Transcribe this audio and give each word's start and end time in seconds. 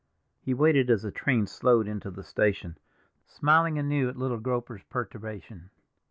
He 0.39 0.55
waited 0.55 0.89
as 0.89 1.03
the 1.03 1.11
train 1.11 1.45
slowed 1.45 1.87
into 1.87 2.09
the 2.09 2.23
station, 2.23 2.79
smiling 3.27 3.77
anew 3.77 4.09
at 4.09 4.17
little 4.17 4.39
Groper's 4.39 4.81
perturbation. 4.89 5.69